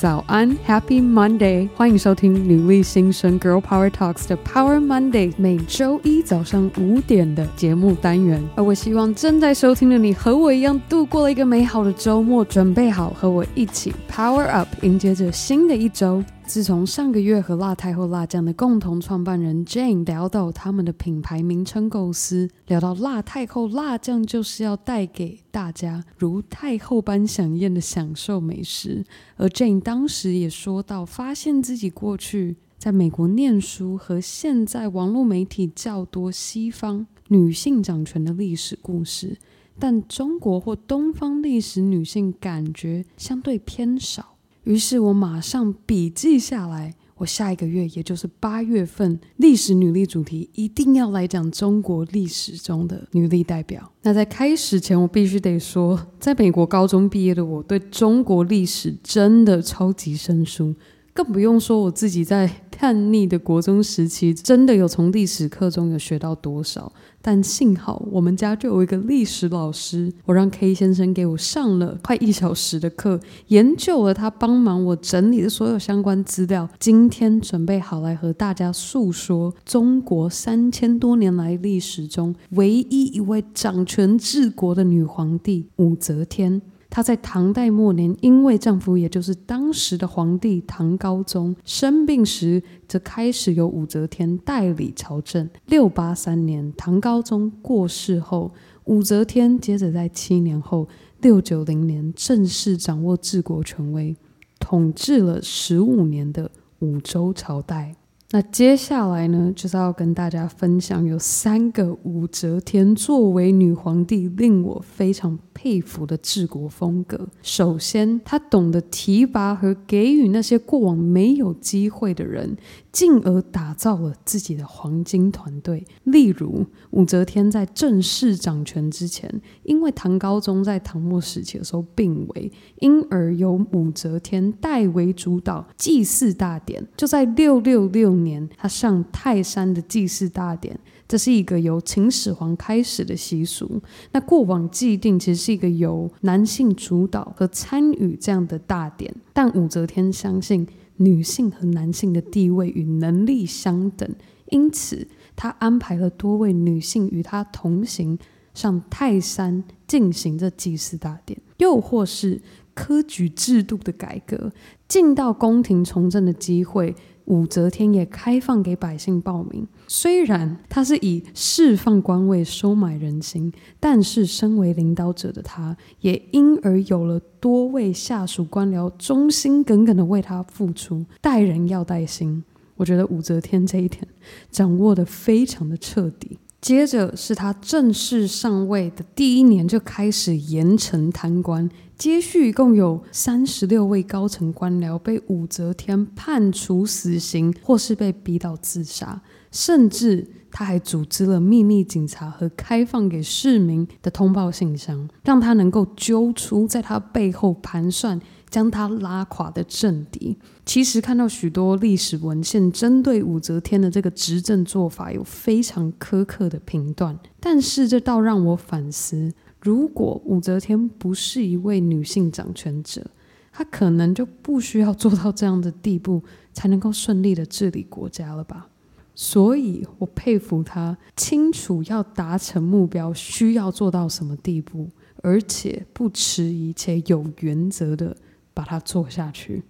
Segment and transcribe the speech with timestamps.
[0.00, 1.68] 早安，Happy Monday！
[1.76, 8.42] 欢迎收听女力新生 Girl Power Talks 的 Power Monday，每周一早上五点的节目单元。
[8.56, 16.24] 而我希望正在收听的你和我一样度过了一个美好的周末，准备好和我一起 Power Up，迎接着新的一周。
[16.50, 29.04] 自从上个月和辣太后辣酱的共同创办人 Jane 聊到他们的品牌名称构思，聊到辣太后辣酱就是要带给大家如太后般饗宴的享受美食，
[29.36, 39.38] 而 Jane 当时也说到，发现自己过去在美国念书和现在网络媒体较多西方女性掌权的历史故事，
[39.78, 44.34] 但中国或东方历史女性感觉相对偏少。
[44.70, 53.90] 于是我马上笔记下来，我下一个月，也就是八月份，历史女力主题一定要来讲中国历史中的女力代表。
[54.02, 60.72] 那在开始前，我必须得说，在美国高中毕业的我，对中国历史真的超级生疏。
[61.12, 66.92] 更不用说我自己在叛逆的国中时期，真的有从历史课中有学到多少。
[67.22, 76.66] 但幸好我们家就有一个历史老师，我让 K 先生给我上了快一小时的课，研究了他帮忙我整理的所有相关资料。
[76.78, 86.62] 今天准备好来和大家诉说中国三千多年来历史中唯一一位掌权治国的女皇帝武则天。
[86.90, 95.48] 她在唐代末年，因为丈夫也就是当时的皇帝唐高宗生病时，则开始由武则天代理朝政。
[95.66, 98.52] 六八三年，唐高宗过世后，
[98.86, 100.88] 武则天接着在七年后，
[101.20, 104.16] 六九零年正式掌握治国权威，
[104.58, 107.94] 统治了十五年的武周朝代。
[108.32, 117.28] 那接下来呢，就是要跟大家分享有三个武则天作为女皇帝令我非常佩服的治国风格。
[117.42, 122.56] 首先，她懂得提拔和给予那些过往没有机会的人。
[122.92, 125.86] 进而打造了自己的黄金团队。
[126.04, 136.86] 例如，武则天在正式掌权之前，因为唐高宗在唐末时期的时候病危，因而由武则天代为主导祭祀大典。
[136.96, 143.80] 就在六六六年，她上泰山的祭祀大典，这是一个由秦始皇开始的习俗。
[144.12, 150.66] 那过往既定其实是一个由男性主导和参与这样的大典，但武则天相信。
[151.00, 154.08] 女性和男性的地位与能力相等，
[154.50, 158.18] 因此他安排了多位女性与他同行
[158.52, 162.42] 上泰山进行这祭祀大典，又或是
[162.74, 164.52] 科举制度的改革，
[164.86, 166.94] 进到宫廷从政的机会。
[167.26, 181.04] 武则天也开放给百姓报名，虽然她是以释放官位收买人心，但是身为领导者的她，也因而有了多位下属官僚忠心耿耿的为她付出。
[181.20, 182.42] 待人要带心，
[182.76, 184.06] 我觉得武则天这一点
[184.50, 186.38] 掌握得非常的彻底。
[186.60, 191.68] 接着是她正式上位的第一年就开始严惩贪官。
[192.00, 199.20] 接续一共有三十六位高层官僚被武则天判处死刑，或是被逼到自杀，
[199.50, 208.18] 甚至他还组织了秘密警察和开放给市民的通报信箱，让他能够揪出在他背后盘算
[208.48, 210.38] 将他拉垮的政敌。
[210.64, 219.34] 其实看到许多历史文献针对武则天的这个执政做法有非常苛刻的评断，但是这倒让我反思。
[219.60, 223.04] 如果武则天不是一位女性掌权者，
[223.52, 226.22] 她可能就不需要做到这样的地步，
[226.52, 228.68] 才能够顺利的治理国家了吧？
[229.14, 234.88] 所以我佩服她，清楚要达成目标需要做到什么地步，
[235.22, 238.16] 而且不迟疑且有原则的
[238.54, 239.62] 把它做下去。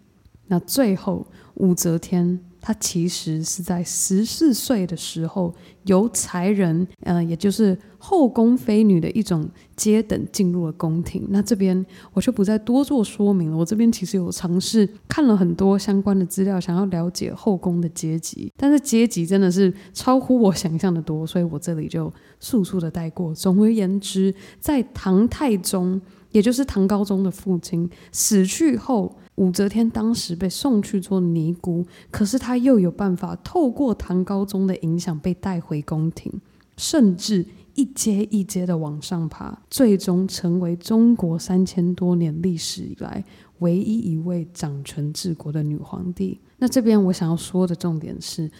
[0.46, 2.38] 那最后，武则天。
[2.60, 5.54] 他其实是在十四岁的时候，
[5.84, 11.26] 由才人，呃，也就是后宫妃女的一种阶等进入了宫廷。
[11.30, 13.56] 那这边我就不再多做说明了。
[13.56, 23.34] 我这边其实有尝试看了很多相关的资料，想要了解后宫的阶级，但是阶级真的是超乎我想象的多，所以我这里就速速的带过。
[23.34, 26.00] 总而言之，在唐太宗，
[26.32, 29.16] 也就是唐高宗的父亲死去后。
[29.40, 36.30] 武则天当时被送去做尼姑，可是她又有办法透过唐高宗的影响被带回宫廷，
[36.76, 43.24] 甚至一阶一阶的往上爬，最终成为中国三千多年历史以来
[43.60, 46.38] 唯一一位掌权治国的女皇帝。
[46.58, 48.50] 那这边我想要说的重点是，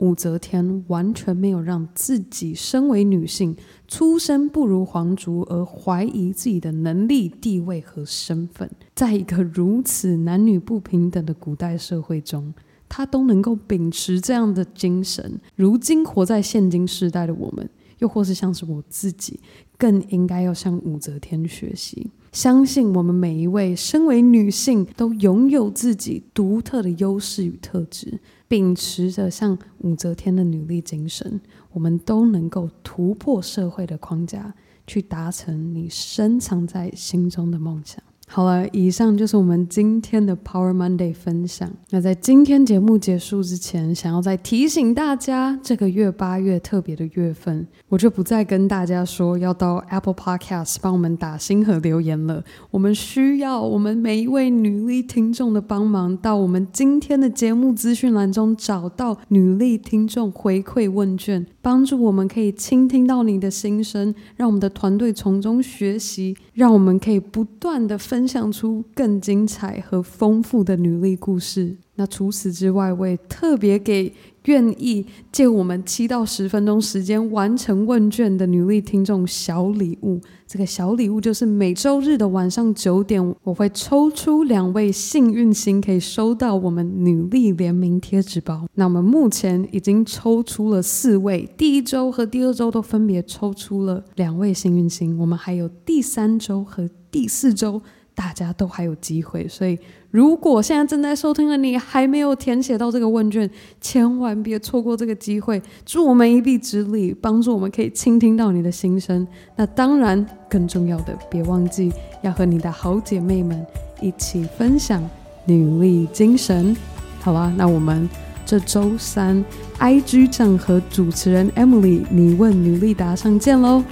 [0.00, 3.54] 武则天完全没有让自己身为女性、
[3.86, 8.70] 出身不如皇族而怀疑自己的能力、地位和身份。
[8.94, 12.52] 在一个如此男女不平等的古代社会中，
[12.88, 15.38] 她都能够秉持这样的精神。
[15.54, 17.68] 如今活在现今时代的我们，
[17.98, 19.38] 又或是像是我自己，
[19.76, 22.10] 更应该要向武则天学习。
[22.32, 28.20] 相信我们每一位身为女性，都拥有自己独特的优势与特质。
[28.46, 31.40] 秉持着像武则天的努力精神，
[31.72, 34.54] 我们都能够突破社会的框架，
[34.86, 38.02] 去达成你深藏在心中的梦想。
[38.32, 41.68] 好了，以上就是我们今天的 Power Monday 分享。
[41.90, 52.44] 那在今天节目结束之前，想要再提醒大家，这个月八月特别的月份，我就不再跟大家说要到 Apple Podcast 帮我们打星和留言了。
[52.70, 68.19] 我们需要我们每一位女力听众的帮忙，到我们今天的节目资讯栏中找到女力听众回馈问卷，帮助我们可以倾听到你的心声，让我们的团队从中学习，让我们可以不断的分。
[68.20, 71.74] 分享出更精彩和丰富的女力故事。
[71.94, 74.12] 那除此之外，我也特别给
[74.44, 80.20] 愿意借我们七到十分钟时间完成问卷的女力听众小礼物。
[80.46, 88.66] 这个小礼物就是每周日的晚上九点，我会抽出两位幸运星，可以收到我们女力联名贴纸包。
[88.74, 97.80] 那我们目前已经抽出了四位，第一周和第二周都分别抽出了两位幸运星，我们还有第三周和第四周。
[98.20, 99.78] 大家都还有机会，所以
[100.10, 103.48] 如果现在正在收听的你还没有填写到这个问卷，
[103.80, 105.60] 千万别错过这个机会。
[105.86, 109.26] 助我们一臂之力，帮助我们可以倾听到你的心声。
[109.56, 111.90] 那当然，更重要的，别忘记
[112.20, 113.66] 要和你的好姐妹们
[114.02, 115.02] 一起分享
[115.46, 116.76] 女力精神。
[117.20, 118.06] 好吧，那我们
[118.44, 119.42] 这周三
[119.78, 123.82] IG 上和主持人 Emily 你问女力答上见喽，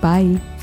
[0.00, 0.53] 拜。